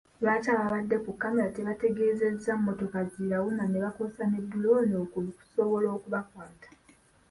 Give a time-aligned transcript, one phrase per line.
[0.21, 6.69] Lwaki abaabadde ku kkamera tebaategeezezza mmotoka zirawuna ne bakozesa ne ddulooni okusobola okubakwata.